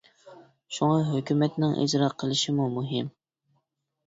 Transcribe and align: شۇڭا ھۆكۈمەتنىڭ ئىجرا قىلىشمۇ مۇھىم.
شۇڭا 0.77 0.95
ھۆكۈمەتنىڭ 1.09 1.75
ئىجرا 1.83 2.09
قىلىشمۇ 2.25 2.67
مۇھىم. 2.79 3.13